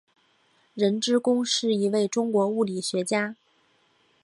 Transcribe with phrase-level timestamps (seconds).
[0.73, 3.35] 任之恭是一位中国物理学家。